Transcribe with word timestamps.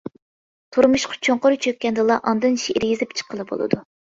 تۇرمۇشقا 0.75 1.17
چوڭقۇر 1.27 1.57
چۆككەندىلا، 1.67 2.17
ئاندىن 2.33 2.59
شېئىر 2.65 2.89
يېزىپ 2.91 3.17
چىققىلى 3.21 3.47
بولىدۇ. 3.53 3.85